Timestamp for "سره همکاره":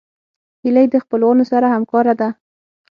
1.51-2.13